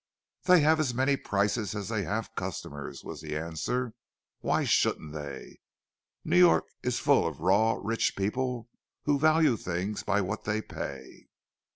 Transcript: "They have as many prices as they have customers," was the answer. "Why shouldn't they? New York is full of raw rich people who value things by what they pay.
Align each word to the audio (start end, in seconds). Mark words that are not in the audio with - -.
"They 0.45 0.61
have 0.61 0.79
as 0.79 0.95
many 0.95 1.15
prices 1.15 1.75
as 1.75 1.89
they 1.89 2.01
have 2.05 2.33
customers," 2.33 3.03
was 3.03 3.21
the 3.21 3.37
answer. 3.37 3.93
"Why 4.39 4.63
shouldn't 4.63 5.13
they? 5.13 5.59
New 6.25 6.39
York 6.39 6.65
is 6.81 6.97
full 6.97 7.27
of 7.27 7.39
raw 7.41 7.73
rich 7.79 8.15
people 8.15 8.67
who 9.03 9.19
value 9.19 9.55
things 9.57 10.01
by 10.01 10.21
what 10.21 10.43
they 10.43 10.59
pay. 10.59 11.27